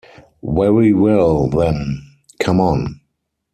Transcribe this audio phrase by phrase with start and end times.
[0.41, 2.01] Very well, then;
[2.39, 3.01] come on.